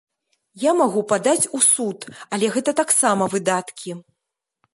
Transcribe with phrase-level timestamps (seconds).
[0.61, 1.99] Я магу падаць у суд,
[2.39, 3.91] але гэта таксама выдаткі.